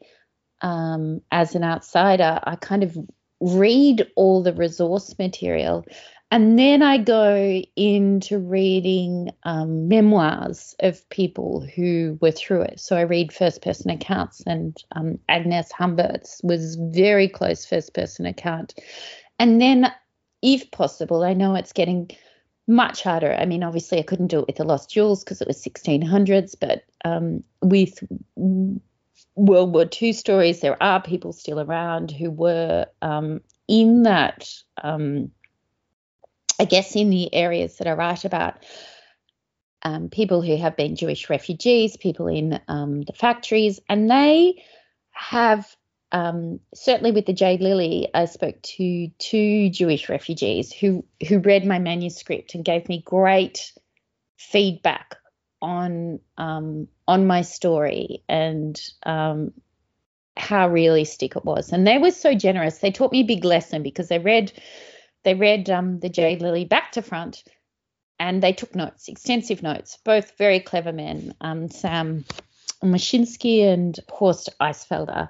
[0.63, 2.39] um, as an outsider.
[2.43, 2.97] I kind of
[3.43, 5.86] read all the resource material
[6.34, 12.79] and then I go into reading um, memoirs of people who were through it.
[12.79, 18.25] So I read first person accounts, and um, Agnes Humbert's was very close first person
[18.25, 18.73] account.
[19.38, 19.91] And then,
[20.41, 22.10] if possible, I know it's getting
[22.67, 23.36] much harder.
[23.36, 26.56] I mean, obviously, I couldn't do it with the Lost Jewels because it was 1600s,
[26.60, 28.03] but um, with
[29.36, 35.32] World War II stories, there are people still around who were um, in that, um,
[36.60, 38.63] I guess, in the areas that I write about.
[39.82, 44.63] Um, people who have been Jewish refugees, people in um, the factories, and they
[45.12, 45.76] have
[46.13, 51.65] um, certainly with the Jade Lily, I spoke to two Jewish refugees who who read
[51.65, 53.74] my manuscript and gave me great
[54.38, 55.17] feedback
[55.63, 59.52] on um, on my story and um,
[60.38, 61.71] how realistic it was.
[61.71, 62.80] And they were so generous.
[62.80, 64.52] They taught me a big lesson because they read
[65.23, 67.43] they read um, the Jade Lily back to front,
[68.19, 69.97] and they took notes, extensive notes.
[70.04, 72.26] Both very clever men, um, Sam
[72.84, 75.30] Mashinsky and Horst Eisfelder.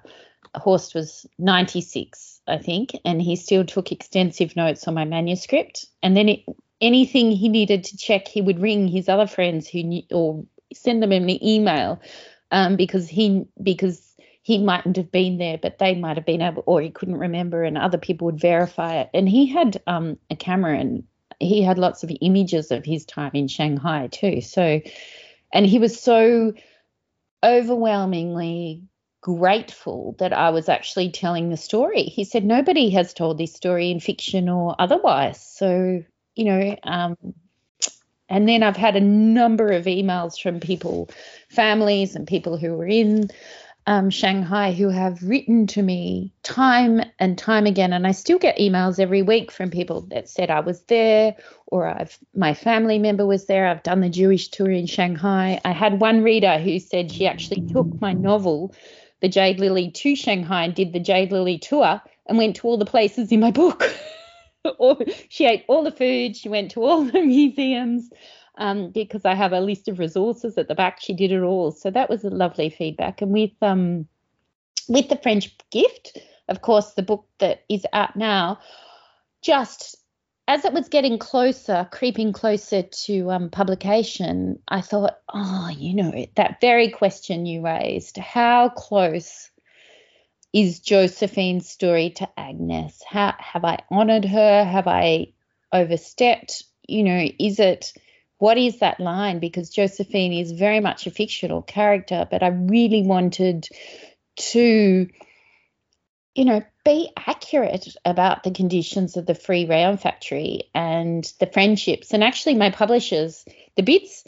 [0.56, 5.86] Horst was 96, I think, and he still took extensive notes on my manuscript.
[6.04, 6.40] And then it,
[6.82, 11.02] anything he needed to check, he would ring his other friends who knew, or send
[11.02, 12.02] them an email
[12.52, 16.64] um, because he because he mightn't have been there, but they might have been able,
[16.66, 19.10] or he couldn't remember, and other people would verify it.
[19.14, 21.04] And he had um, a camera, and
[21.40, 24.42] he had lots of images of his time in Shanghai too.
[24.42, 24.82] So,
[25.54, 26.54] and he was so
[27.44, 28.84] overwhelmingly
[29.22, 32.04] grateful that I was actually telling the story.
[32.04, 35.42] He said nobody has told this story in fiction or otherwise.
[35.42, 36.04] So,
[36.36, 37.18] you know, um,
[38.30, 41.10] and then I've had a number of emails from people,
[41.50, 43.30] families, and people who were in
[43.86, 48.58] um, Shanghai who have written to me time and time again, and I still get
[48.58, 51.36] emails every week from people that said I was there
[51.68, 53.68] or I've my family member was there.
[53.68, 55.60] I've done the Jewish tour in Shanghai.
[55.66, 58.74] I had one reader who said she actually took my novel,
[59.20, 62.78] The Jade Lily, to Shanghai and did the Jade Lily tour and went to all
[62.78, 63.84] the places in my book.
[64.78, 64.98] or
[65.30, 66.36] she ate all the food.
[66.36, 68.10] She went to all the museums
[68.58, 71.00] um, because I have a list of resources at the back.
[71.02, 73.22] She did it all, so that was a lovely feedback.
[73.22, 74.08] And with um,
[74.88, 76.18] with the French gift,
[76.50, 78.60] of course, the book that is out now,
[79.42, 79.98] just
[80.48, 86.26] as it was getting closer, creeping closer to um, publication, I thought, oh, you know,
[86.36, 89.50] that very question you raised, how close
[90.54, 93.02] is Josephine's story to Agnes?
[93.08, 94.64] How have I honoured her?
[94.64, 95.34] Have I
[95.74, 96.64] overstepped?
[96.88, 97.94] You know, is it
[98.38, 99.40] what is that line?
[99.40, 103.68] Because Josephine is very much a fictional character, but I really wanted
[104.36, 105.08] to,
[106.36, 112.14] you know, be accurate about the conditions of the Phrix rayon factory and the friendships.
[112.14, 113.46] And actually, my publishers,
[113.78, 114.26] the bits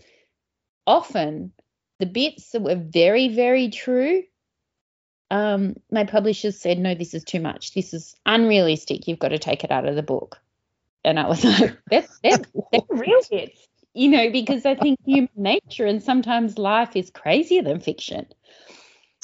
[0.88, 1.51] often,
[1.99, 4.23] the bits that were very, very true.
[5.36, 7.73] Um, my publishers said, no, this is too much.
[7.73, 9.05] This is unrealistic.
[9.05, 10.39] You've got to take it out of the book.
[11.03, 13.19] And I was like, that's, that's, that's real
[13.93, 18.27] you know, because I think human nature and sometimes life is crazier than fiction.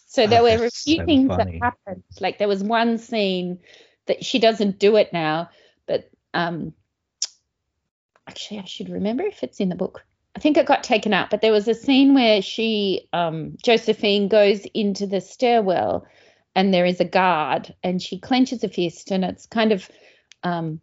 [0.06, 1.60] So there oh, were a few so things funny.
[1.60, 2.04] that happened.
[2.20, 3.60] Like there was one scene
[4.08, 5.50] that she doesn't do it now,
[5.88, 6.74] but um,
[8.28, 10.04] actually I should remember if it's in the book.
[10.36, 14.28] I think it got taken out, but there was a scene where she, um, Josephine,
[14.28, 16.06] goes into the stairwell
[16.56, 19.90] and there is a guard and she clenches a fist and it's kind of
[20.44, 20.82] um,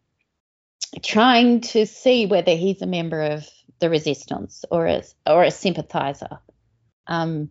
[1.02, 3.48] trying to see whether he's a member of
[3.80, 6.40] the resistance or a or a sympathizer.
[7.06, 7.50] Um,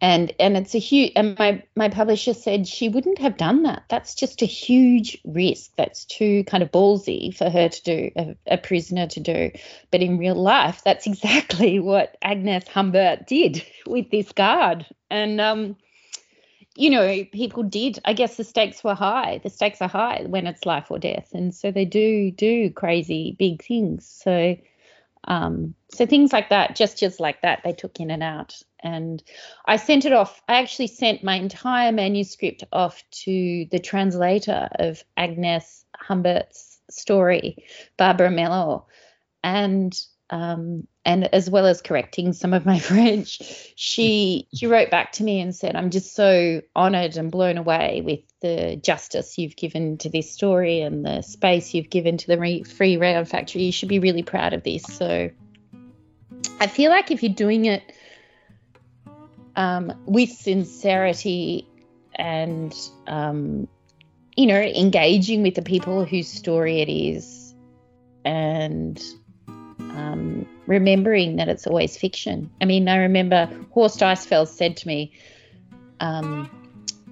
[0.00, 3.84] and and it's a huge and my my publisher said she wouldn't have done that.
[3.88, 5.72] That's just a huge risk.
[5.76, 9.50] That's too kind of ballsy for her to do a, a prisoner to do.
[9.90, 14.86] But in real life that's exactly what agnes humbert did with this guard.
[15.10, 15.76] And um
[16.76, 19.40] you know people did i guess the stakes were high.
[19.42, 21.30] The stakes are high when it's life or death.
[21.32, 24.06] And so they do do crazy big things.
[24.06, 24.56] So
[25.24, 28.62] um, so things like that, gestures like that, they took in and out.
[28.82, 29.22] And
[29.66, 30.40] I sent it off.
[30.48, 37.64] I actually sent my entire manuscript off to the translator of Agnes Humbert's story,
[37.96, 38.82] Barbara Mellor.
[39.42, 39.98] And
[40.30, 43.40] um, and as well as correcting some of my French,
[43.76, 48.02] she she wrote back to me and said, "I'm just so honoured and blown away
[48.04, 52.38] with the justice you've given to this story and the space you've given to the
[52.38, 53.62] re- Phrix Rayon Factory.
[53.62, 55.30] You should be really proud of this." So
[56.60, 57.82] I feel like if you're doing it
[59.58, 61.68] um, with sincerity
[62.14, 62.74] and
[63.08, 63.68] um,
[64.36, 67.54] you know engaging with the people whose story it is
[68.24, 69.02] and
[69.48, 72.50] um, remembering that it's always fiction.
[72.60, 75.12] I mean, I remember Horst Eisfeld said to me
[75.98, 76.48] um,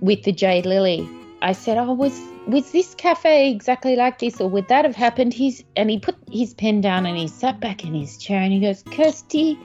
[0.01, 1.09] with the Jade Lily,
[1.43, 2.17] I said, "Oh, was
[2.47, 6.17] was this cafe exactly like this, or would that have happened?" He's and he put
[6.31, 9.59] his pen down and he sat back in his chair and he goes, "Kirsty,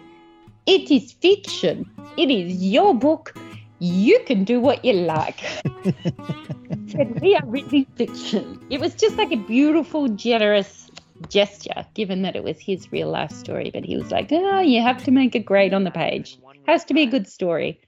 [0.65, 1.89] it is fiction.
[2.17, 3.33] It is your book.
[3.79, 5.39] You can do what you like."
[6.87, 10.91] said, "We are reading fiction." It was just like a beautiful, generous
[11.29, 13.71] gesture, given that it was his real life story.
[13.73, 16.37] But he was like, oh, you have to make it great on the page.
[16.67, 17.79] Has to be a good story.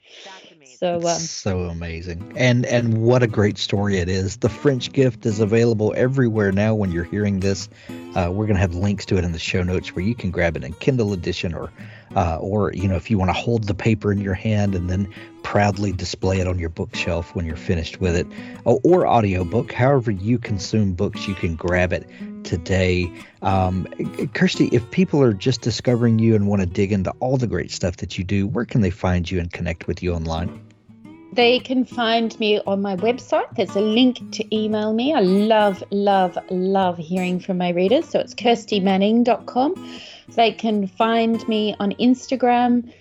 [0.78, 4.38] So um, so amazing, and and what a great story it is.
[4.38, 6.76] The French Gift is available everywhere now.
[6.76, 7.70] When you're hearing this,
[8.16, 10.58] uh, we're gonna have links to it in the show notes where you can grab
[10.58, 11.72] it in Kindle edition or
[12.16, 14.90] uh, or you know if you want to hold the paper in your hand and
[14.90, 15.12] then
[15.44, 18.28] proudly display it on your bookshelf when you're finished with it,
[18.66, 19.72] or, or audiobook.
[19.72, 22.10] However you consume books, you can grab it
[22.44, 23.12] today.
[23.42, 23.88] Um,
[24.34, 27.72] Kirsty, if people are just discovering you and want to dig into all the great
[27.72, 30.62] stuff that you do, where can they find you and connect with you online?
[31.34, 33.56] They can find me on my website.
[33.56, 35.16] There's a link to email me.
[35.16, 38.08] I love, love, love hearing from my readers.
[38.08, 40.00] So it's kirstymanning.com.
[40.30, 42.94] They can find me on Instagram,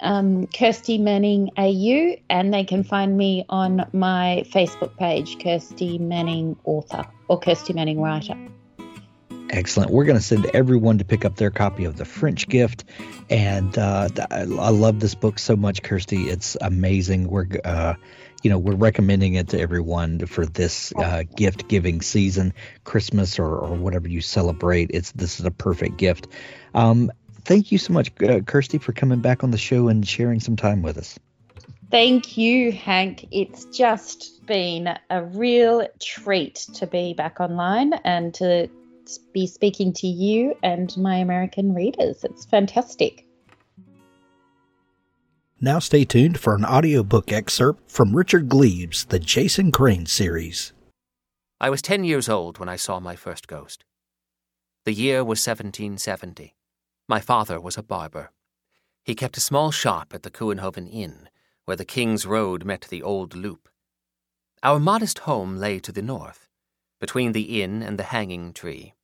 [0.00, 6.56] um, Kirsty Manning AU, and they can find me on my Facebook page, Kirsty Manning
[6.64, 8.36] Author or Kirsty Manning Writer.
[9.50, 9.90] Excellent.
[9.90, 12.84] We're going to send everyone to pick up their copy of The French Gift.
[13.30, 16.28] And uh, I love this book so much, Kirsty.
[16.28, 17.28] It's amazing.
[17.28, 17.94] We're, uh,
[18.42, 22.52] you know, we're recommending it to everyone for this uh, gift giving season,
[22.84, 24.90] Christmas or, or whatever you celebrate.
[24.92, 26.28] It's this is a perfect gift.
[26.74, 27.10] Um,
[27.44, 30.56] thank you so much, uh, Kirsty, for coming back on the show and sharing some
[30.56, 31.18] time with us.
[31.90, 33.26] Thank you, Hank.
[33.30, 38.68] It's just been a real treat to be back online and to
[39.32, 42.24] be speaking to you and my American readers.
[42.24, 43.24] It's fantastic.
[45.60, 50.72] Now stay tuned for an audiobook excerpt from Richard Gleaves' The Jason Crane series.
[51.60, 53.84] I was 10 years old when I saw my first ghost.
[54.84, 56.54] The year was 1770.
[57.08, 58.30] My father was a barber.
[59.02, 61.28] He kept a small shop at the Couenhoven Inn,
[61.64, 63.68] where the King's Road met the Old Loop.
[64.62, 66.48] Our modest home lay to the north,
[67.00, 68.94] between the inn and the hanging tree.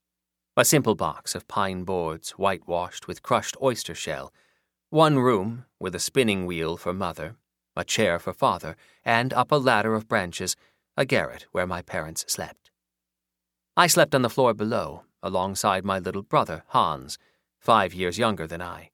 [0.56, 4.32] A simple box of pine boards whitewashed with crushed oyster shell,
[4.88, 7.34] one room with a spinning wheel for mother,
[7.74, 10.54] a chair for father, and up a ladder of branches,
[10.96, 12.70] a garret where my parents slept.
[13.76, 17.18] I slept on the floor below, alongside my little brother, Hans,
[17.58, 18.90] five years younger than I.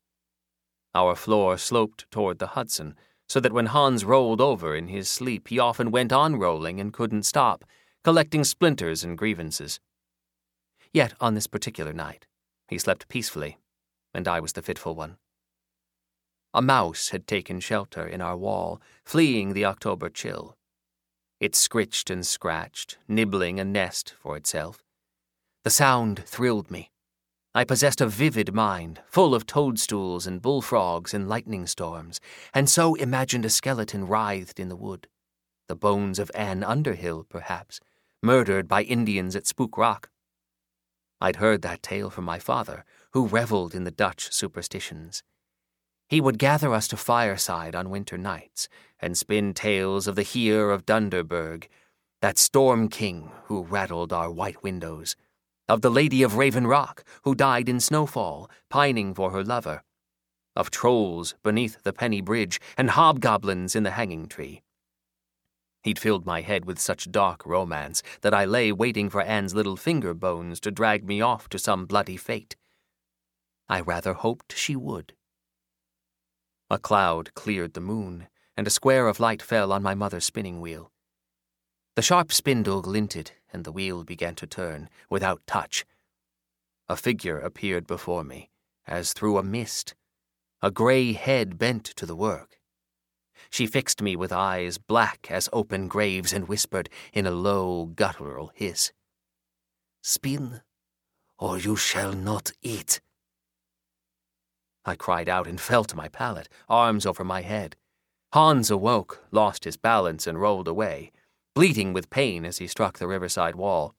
[0.95, 2.97] Our floor sloped toward the Hudson,
[3.29, 6.91] so that when Hans rolled over in his sleep, he often went on rolling and
[6.91, 7.67] couldn't stop,
[8.03, 9.79] collecting splinters and grievances.
[10.93, 12.27] Yet on this particular night,
[12.69, 13.59] he slept peacefully,
[14.13, 15.17] and I was the fitful one.
[16.53, 20.57] A mouse had taken shelter in our wall, fleeing the October chill.
[21.39, 24.83] It scritched and scratched, nibbling a nest for itself.
[25.63, 26.91] The sound thrilled me.
[27.55, 32.21] I possessed a vivid mind, full of toadstools and bullfrogs and lightning storms,
[32.53, 35.09] and so imagined a skeleton writhed in the wood.
[35.67, 37.81] The bones of Anne Underhill, perhaps,
[38.23, 40.11] murdered by Indians at Spook Rock.
[41.21, 45.23] I'd heard that tale from my father, who reveled in the Dutch superstitions.
[46.09, 48.69] He would gather us to fireside on winter nights
[48.99, 51.69] and spin tales of the Heer of Dunderberg,
[52.21, 55.15] that storm king who rattled our white windows,
[55.69, 59.83] of the Lady of Raven Rock who died in snowfall, pining for her lover,
[60.57, 64.63] of trolls beneath the penny bridge and hobgoblins in the hanging tree.
[65.83, 69.77] He'd filled my head with such dark romance that I lay waiting for Anne's little
[69.77, 72.57] finger bones to drag me off to some bloody fate.
[73.69, 75.15] I rather hoped she would.
[76.69, 80.61] A cloud cleared the moon, and a square of light fell on my mother's spinning
[80.61, 80.93] wheel.
[81.97, 85.85] The sharp spindle glinted, and the wheel began to turn, without touch.
[86.89, 88.51] A figure appeared before me,
[88.87, 89.95] as through a mist.
[90.63, 92.60] A grey head bent to the work.
[93.51, 98.53] She fixed me with eyes black as open graves and whispered in a low, guttural
[98.55, 98.93] hiss
[100.03, 100.63] Spin,
[101.39, 103.01] or you shall not eat.
[104.85, 107.77] I cried out and fell to my pallet, arms over my head.
[108.33, 111.11] Hans awoke, lost his balance, and rolled away,
[111.55, 113.95] bleating with pain as he struck the riverside wall.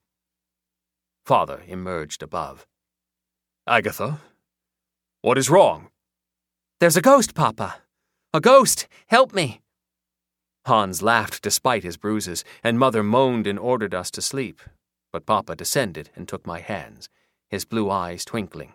[1.26, 2.66] Father emerged above.
[3.68, 4.22] Agatha,
[5.22, 5.90] what is wrong?
[6.80, 7.76] There's a ghost, Papa.
[8.34, 8.88] A ghost!
[9.08, 9.62] Help me!
[10.66, 14.62] Hans laughed despite his bruises, and Mother moaned and ordered us to sleep.
[15.12, 17.10] But Papa descended and took my hands,
[17.50, 18.74] his blue eyes twinkling.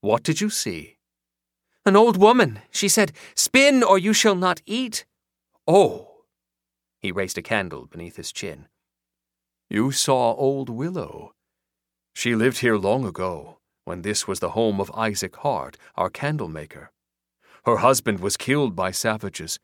[0.00, 0.96] What did you see?
[1.84, 2.60] An old woman.
[2.72, 5.04] She said, Spin or you shall not eat.
[5.68, 6.24] Oh!
[7.00, 8.66] He raised a candle beneath his chin.
[9.70, 11.34] You saw old Willow.
[12.12, 16.48] She lived here long ago, when this was the home of Isaac Hart, our candle
[16.48, 16.90] maker.
[17.66, 19.58] Her husband was killed by savages.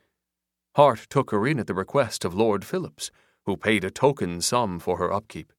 [0.74, 3.12] Hart took her in at the request of Lord Phillips,
[3.46, 5.52] who paid a token sum for her upkeep.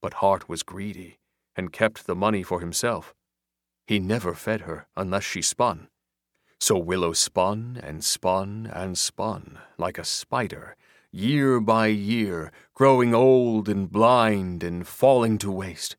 [0.00, 1.18] But Hart was greedy
[1.56, 3.14] and kept the money for himself.
[3.84, 5.88] He never fed her unless she spun.
[6.60, 10.76] So Willow spun and spun and spun, like a spider,
[11.10, 15.96] year by year, growing old and blind and falling to waste.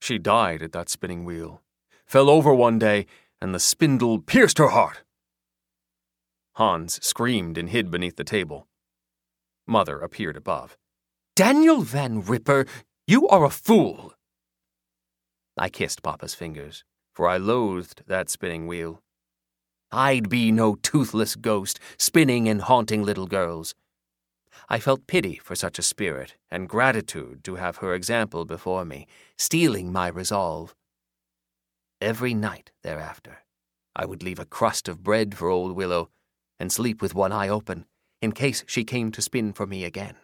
[0.00, 1.62] She died at that spinning wheel,
[2.04, 3.06] fell over one day,
[3.46, 5.04] and the spindle pierced her heart.
[6.56, 8.66] Hans screamed and hid beneath the table.
[9.68, 10.76] Mother appeared above.
[11.36, 12.66] Daniel Van Ripper,
[13.06, 14.14] you are a fool.
[15.56, 16.82] I kissed Papa's fingers,
[17.14, 19.00] for I loathed that spinning wheel.
[19.92, 23.76] I'd be no toothless ghost spinning and haunting little girls.
[24.68, 29.06] I felt pity for such a spirit and gratitude to have her example before me,
[29.38, 30.74] stealing my resolve.
[32.00, 33.38] Every night thereafter,
[33.94, 36.10] I would leave a crust of bread for old Willow
[36.60, 37.86] and sleep with one eye open
[38.20, 40.16] in case she came to spin for me again.